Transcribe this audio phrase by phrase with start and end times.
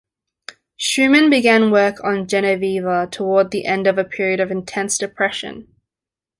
[0.77, 5.67] Schumann began work on "Genoveva" toward the end of a period of intense depression.